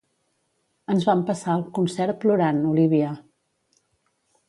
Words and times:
Ens 0.93 1.05
vam 1.09 1.21
passar 1.27 1.53
el 1.59 1.63
concert 1.81 2.19
plorant, 2.25 2.65
Olívia. 2.73 3.15